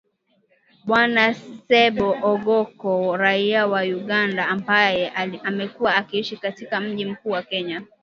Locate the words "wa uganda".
3.71-4.47